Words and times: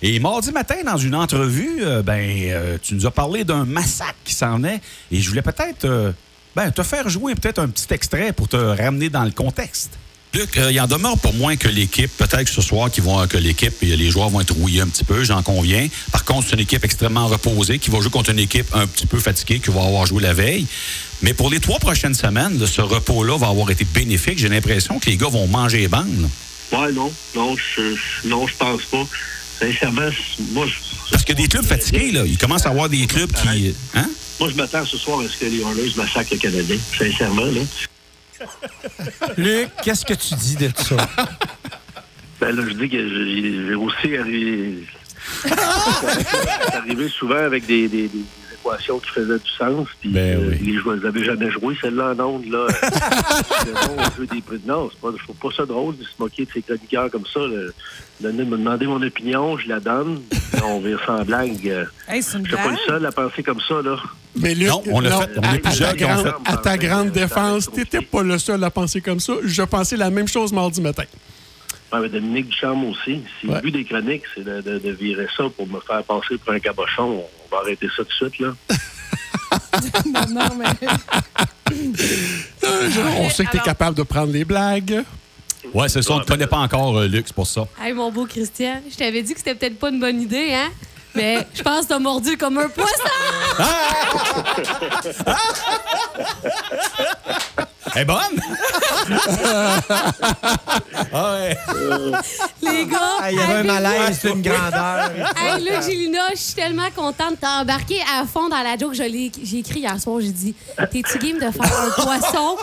Et 0.00 0.20
mardi 0.20 0.52
matin, 0.52 0.76
dans 0.86 0.96
une 0.96 1.16
entrevue, 1.16 1.78
euh, 1.80 2.02
ben, 2.02 2.20
euh, 2.22 2.78
tu 2.80 2.94
nous 2.94 3.04
as 3.06 3.10
parlé 3.10 3.42
d'un 3.42 3.64
massacre 3.64 4.14
qui 4.24 4.32
s'en 4.32 4.62
est. 4.62 4.80
Et 5.10 5.20
je 5.20 5.28
voulais 5.28 5.42
peut-être 5.42 5.86
euh, 5.86 6.12
ben, 6.54 6.70
te 6.70 6.84
faire 6.84 7.08
jouer 7.08 7.34
peut-être 7.34 7.58
un 7.58 7.66
petit 7.68 7.92
extrait 7.92 8.32
pour 8.32 8.46
te 8.46 8.54
ramener 8.56 9.08
dans 9.10 9.24
le 9.24 9.32
contexte. 9.32 9.90
Luc, 10.34 10.56
euh, 10.56 10.70
il 10.70 10.80
en 10.80 10.86
demeure 10.86 11.18
pour 11.18 11.34
moins 11.34 11.56
que 11.56 11.66
l'équipe. 11.66 12.16
Peut-être 12.16 12.44
que 12.44 12.50
ce 12.50 12.62
soir, 12.62 12.92
qu'ils 12.92 13.02
vont, 13.02 13.26
que 13.26 13.38
l'équipe 13.38 13.74
et 13.82 13.96
les 13.96 14.08
joueurs 14.12 14.28
vont 14.28 14.40
être 14.40 14.54
rouillés 14.54 14.82
un 14.82 14.86
petit 14.86 15.02
peu, 15.02 15.24
j'en 15.24 15.42
conviens. 15.42 15.88
Par 16.12 16.24
contre, 16.24 16.46
c'est 16.46 16.54
une 16.54 16.60
équipe 16.62 16.84
extrêmement 16.84 17.26
reposée 17.26 17.80
qui 17.80 17.90
va 17.90 17.98
jouer 18.00 18.10
contre 18.10 18.30
une 18.30 18.38
équipe 18.38 18.68
un 18.74 18.86
petit 18.86 19.06
peu 19.06 19.18
fatiguée 19.18 19.58
qui 19.58 19.70
va 19.72 19.82
avoir 19.82 20.06
joué 20.06 20.22
la 20.22 20.32
veille. 20.32 20.68
Mais 21.22 21.34
pour 21.34 21.50
les 21.50 21.58
trois 21.58 21.80
prochaines 21.80 22.14
semaines, 22.14 22.64
ce 22.64 22.82
repos-là 22.82 23.36
va 23.36 23.48
avoir 23.48 23.68
été 23.72 23.84
bénéfique. 23.84 24.38
J'ai 24.38 24.48
l'impression 24.48 25.00
que 25.00 25.06
les 25.10 25.16
gars 25.16 25.26
vont 25.28 25.48
manger 25.48 25.78
les 25.78 25.88
bandes. 25.88 26.28
Ouais, 26.70 26.92
non. 26.92 27.10
Non, 27.34 27.56
je, 27.56 27.96
je- 27.96 28.28
non, 28.28 28.46
je 28.46 28.54
pense 28.56 28.82
pas. 28.82 29.04
Sincèrement, 29.58 30.08
moi, 30.52 30.66
je- 30.66 31.10
Parce 31.10 31.24
que 31.24 31.32
des 31.32 31.48
clubs 31.48 31.64
fatigués, 31.64 32.12
là, 32.12 32.22
il 32.24 32.38
commence 32.38 32.66
à 32.66 32.70
avoir 32.70 32.88
des 32.88 33.06
clubs 33.06 33.30
qui. 33.32 33.74
Hein? 33.94 34.08
Moi, 34.38 34.50
je 34.50 34.54
m'attends 34.54 34.84
ce 34.84 34.96
soir 34.96 35.20
à 35.20 35.24
ce 35.28 35.36
que 35.36 35.46
les 35.46 35.60
Oilers 35.60 35.92
massacrent 35.96 36.32
le 36.32 36.38
Canadien. 36.38 36.76
Sincèrement, 36.96 37.46
là. 37.46 37.60
Luc, 39.36 39.68
qu'est-ce 39.82 40.04
que 40.04 40.14
tu 40.14 40.34
dis 40.34 40.56
de 40.56 40.70
ça? 40.76 40.96
Ben 42.40 42.54
là, 42.54 42.62
je 42.68 42.74
dis 42.74 42.88
que 42.88 43.08
j'ai 43.08 43.66
j'ai 43.66 43.74
aussi 43.74 44.16
arrivé... 44.16 44.74
C'est 45.44 46.74
arrivé 46.76 47.08
souvent 47.08 47.36
avec 47.44 47.66
des, 47.66 47.88
des, 47.88 48.08
des 48.08 48.20
équations 48.60 48.98
qui 48.98 49.10
faisaient 49.10 49.38
du 49.38 49.50
sens. 49.58 49.86
Puis 50.00 50.10
Ben 50.10 50.38
euh, 50.40 50.50
oui. 50.50 50.58
les 50.72 50.78
joueurs 50.78 50.96
n'avaient 50.96 51.24
jamais 51.24 51.50
joué, 51.50 51.76
celle-là 51.80 52.14
en 52.18 52.20
ondes. 52.24 52.46
Là. 52.46 52.66
C'est 52.70 53.72
bon, 53.72 53.96
on 53.98 54.34
des 54.34 54.40
prix. 54.42 54.60
Non, 54.66 54.90
c'est 54.92 55.00
pas, 55.00 55.08
je 55.18 55.22
trouve 55.24 55.36
pas 55.36 55.56
ça 55.56 55.66
drôle 55.66 55.96
de 55.96 56.02
se 56.04 56.08
moquer 56.18 56.44
de 56.44 56.50
ces 56.52 56.62
chroniqueurs 56.62 57.10
comme 57.10 57.26
ça. 57.32 57.40
Là. 57.40 57.70
Donner- 58.20 58.44
me 58.44 58.56
demander 58.56 58.86
mon 58.86 59.00
opinion, 59.02 59.56
je 59.58 59.68
la 59.68 59.80
donne. 59.80 60.20
On 60.64 60.80
vire 60.80 61.00
sans 61.06 61.24
blague. 61.24 61.68
Euh, 61.68 61.84
Hey, 62.08 62.22
Je 62.22 62.28
suis 62.28 62.38
pas 62.56 62.70
le 62.70 62.76
seul 62.86 63.06
à 63.06 63.12
penser 63.12 63.42
comme 63.42 63.60
ça, 63.60 63.80
là. 63.84 63.96
Mais 64.36 64.54
Luc, 64.54 64.68
Non, 64.68 64.82
on 64.92 65.00
l'a 65.00 65.10
fait. 65.20 65.30
On 65.38 65.42
est 65.42 65.46
à, 65.46 65.50
à 65.50 65.58
plusieurs 65.58 65.90
ta 65.90 65.96
qui 65.96 66.04
ont 66.04 66.08
grande, 66.08 66.24
fait. 66.24 66.32
à 66.52 66.56
ta 66.56 66.78
grande 66.78 67.10
défense, 67.10 67.70
t'étais 67.70 68.00
pas 68.00 68.22
le 68.22 68.38
seul 68.38 68.62
à 68.64 68.70
penser 68.70 69.00
comme 69.00 69.20
ça. 69.20 69.34
Je 69.44 69.62
pensais 69.62 69.96
la 69.96 70.10
même 70.10 70.28
chose 70.28 70.52
mardi 70.52 70.80
matin. 70.80 71.04
Ouais, 71.92 72.00
mais 72.00 72.08
Dominique 72.08 72.48
Ducharme 72.48 72.84
aussi. 72.84 73.22
Si 73.40 73.46
Ouais. 73.46 73.54
le 73.56 73.60
but 73.62 73.70
des 73.70 73.84
chroniques, 73.84 74.24
c'est 74.34 74.44
de, 74.44 74.60
de- 74.60 74.78
de 74.78 74.90
virer 74.90 75.26
ça 75.36 75.44
pour 75.56 75.66
me 75.66 75.80
faire 75.80 76.02
passer 76.04 76.36
pour 76.38 76.52
un 76.52 76.58
cabochon, 76.60 77.24
on 77.24 77.54
va 77.54 77.62
arrêter 77.62 77.88
ça 77.96 78.02
tout 78.04 78.26
de 78.26 78.30
suite, 78.30 78.38
là. 78.40 78.52
Non, 80.06 80.26
non, 80.30 80.48
mais... 80.58 80.66
Euh, 82.64 82.90
on 83.18 83.28
sait 83.30 83.44
que 83.44 83.50
t'es 83.50 83.58
alors- 83.58 83.64
capable 83.66 83.96
de 83.96 84.02
prendre 84.02 84.32
les 84.32 84.44
blagues. 84.44 85.04
Ouais, 85.74 85.88
c'est 85.88 86.00
ça. 86.02 86.12
On 86.14 86.18
ne 86.18 86.22
te 86.22 86.28
connaît 86.28 86.46
pas 86.46 86.56
encore, 86.58 86.96
euh, 86.98 87.06
Luc, 87.06 87.24
c'est 87.26 87.34
pour 87.34 87.46
ça. 87.46 87.66
Hey, 87.80 87.92
mon 87.92 88.10
beau 88.10 88.24
Christian, 88.26 88.80
je 88.90 88.96
t'avais 88.96 89.22
dit 89.22 89.32
que 89.34 89.38
c'était 89.38 89.54
peut-être 89.54 89.78
pas 89.78 89.90
une 89.90 90.00
bonne 90.00 90.20
idée, 90.22 90.54
hein? 90.54 90.70
Mais 91.14 91.46
je 91.54 91.62
pense 91.62 91.82
que 91.84 91.88
t'as 91.88 91.98
mordu 91.98 92.36
comme 92.38 92.58
un 92.58 92.68
poisson! 92.68 92.92
Elle 97.98 98.02
est 98.02 98.04
bonne? 98.04 98.40
ah 101.12 101.32
ouais. 101.32 101.56
Les 102.62 102.86
gars! 102.86 103.16
Ah, 103.20 103.32
il 103.32 103.38
y 103.38 103.40
avait 103.40 103.54
un 103.54 103.62
malaise, 103.64 104.18
c'est 104.22 104.30
une 104.30 104.42
grandeur. 104.42 105.10
Hey, 105.36 105.64
Luc 105.64 105.82
Gélina, 105.82 106.28
je 106.30 106.36
suis 106.36 106.54
tellement 106.54 106.90
contente 106.94 107.32
de 107.32 107.36
t'as 107.40 107.60
embarqué 107.62 108.00
à 108.02 108.24
fond 108.24 108.48
dans 108.48 108.62
la 108.62 108.76
joke. 108.76 108.94
J'ai 108.94 109.58
écrit 109.58 109.80
hier 109.80 110.00
soir, 110.00 110.20
j'ai 110.20 110.30
dit 110.30 110.54
T'es-tu 110.76 111.18
game 111.18 111.38
de 111.38 111.50
faire 111.50 111.80
un 111.80 111.90
poisson? 111.90 112.56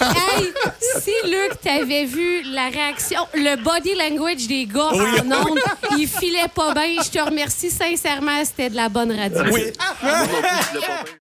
hey, 0.00 0.52
si 1.00 1.12
Luc 1.24 1.60
t'avais 1.62 2.06
vu 2.06 2.42
la 2.44 2.68
réaction, 2.68 3.20
le 3.34 3.62
body 3.62 3.94
language 3.94 4.46
des 4.46 4.64
gars 4.64 4.88
en 4.92 5.30
ondes, 5.30 5.60
il 5.98 6.08
filait 6.08 6.48
pas 6.54 6.72
bien. 6.72 7.02
Je 7.04 7.10
te 7.10 7.18
remercie 7.18 7.70
sincèrement, 7.70 8.42
c'était 8.42 8.70
de 8.70 8.76
la 8.76 8.88
bonne 8.88 9.12
radio. 9.12 9.42
Oui. 9.52 9.64